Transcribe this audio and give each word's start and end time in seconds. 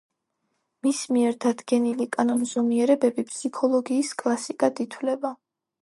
მის 0.87 1.01
მიერ 1.17 1.37
დადგენილი 1.45 2.07
კანონზომიერებები 2.17 3.27
ფსიქოლოგიის 3.31 4.13
კლასიკად 4.25 4.87
ითვლება. 4.89 5.37